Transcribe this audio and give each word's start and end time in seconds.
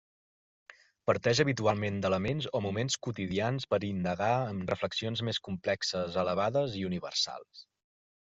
Parteix 1.09 1.39
habitualment 1.43 1.99
d'elements 2.05 2.47
o 2.59 2.61
moments 2.67 2.95
quotidians 3.07 3.69
per 3.73 3.79
indagar 3.89 4.31
en 4.55 4.63
reflexions 4.71 5.23
més 5.29 5.41
complexes, 5.49 6.17
elevades 6.23 6.79
i 6.83 6.85
universals. 6.89 7.63